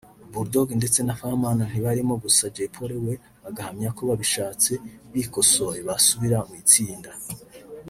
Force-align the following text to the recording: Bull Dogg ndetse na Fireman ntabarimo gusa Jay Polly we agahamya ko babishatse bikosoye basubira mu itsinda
Bull 0.31 0.47
Dogg 0.53 0.69
ndetse 0.79 0.99
na 1.03 1.17
Fireman 1.19 1.59
ntabarimo 1.69 2.13
gusa 2.23 2.51
Jay 2.55 2.69
Polly 2.75 2.97
we 3.05 3.13
agahamya 3.49 3.89
ko 3.97 4.01
babishatse 4.09 4.71
bikosoye 5.13 5.79
basubira 5.87 6.37
mu 6.47 6.53
itsinda 6.63 7.11